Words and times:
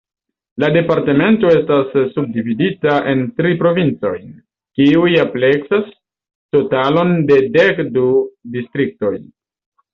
La 0.61 0.67
departemento 0.75 1.51
estas 1.55 1.91
subdividita 2.13 2.95
en 3.13 3.21
tri 3.43 3.53
provincojn, 3.61 4.25
kiuj 4.81 5.13
ampleksas 5.27 5.95
totalon 6.59 7.17
de 7.31 7.41
dek 7.61 7.87
du 7.99 8.11
distriktoj. 8.59 9.17